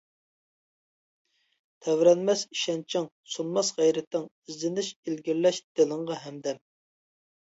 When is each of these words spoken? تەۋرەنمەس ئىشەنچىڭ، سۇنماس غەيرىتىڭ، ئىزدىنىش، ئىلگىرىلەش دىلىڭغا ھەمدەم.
تەۋرەنمەس 1.87 2.41
ئىشەنچىڭ، 2.55 3.05
سۇنماس 3.33 3.69
غەيرىتىڭ، 3.81 4.25
ئىزدىنىش، 4.47 4.89
ئىلگىرىلەش 5.09 5.59
دىلىڭغا 5.81 6.17
ھەمدەم. 6.25 6.61